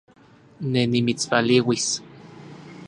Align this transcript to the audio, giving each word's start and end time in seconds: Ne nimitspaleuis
Ne 0.71 0.81
nimitspaleuis 0.93 1.87